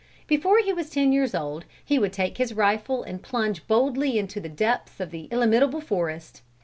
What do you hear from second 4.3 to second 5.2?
the depths of